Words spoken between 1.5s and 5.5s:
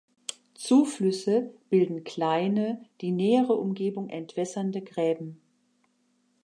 bilden kleine, die nähere Umgebung entwässernde Gräben.